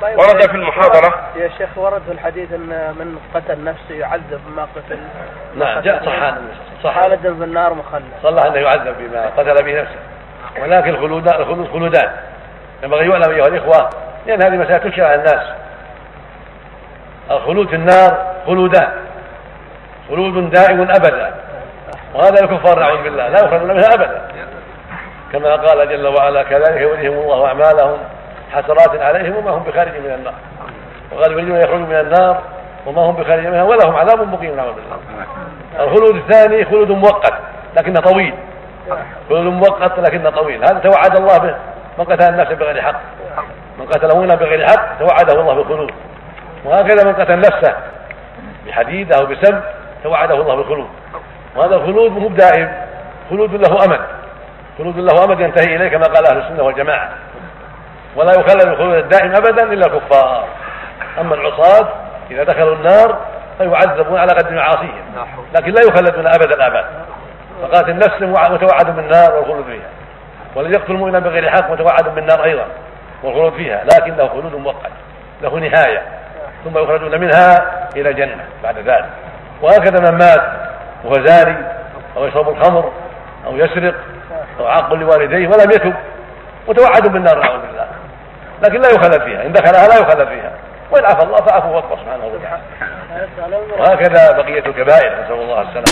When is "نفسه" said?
3.64-3.94, 9.80-9.98, 47.38-47.74